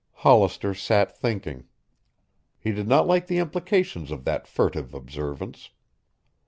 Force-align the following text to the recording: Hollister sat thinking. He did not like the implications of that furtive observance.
Hollister 0.25 0.73
sat 0.73 1.15
thinking. 1.15 1.65
He 2.57 2.71
did 2.71 2.87
not 2.87 3.05
like 3.05 3.27
the 3.27 3.37
implications 3.37 4.09
of 4.09 4.23
that 4.25 4.47
furtive 4.47 4.95
observance. 4.95 5.69